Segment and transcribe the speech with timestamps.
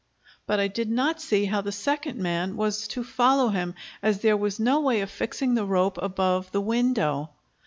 [0.47, 4.35] But I did not see how the second man was to follow him, as there
[4.35, 7.29] was no way of fixing the rope above the window.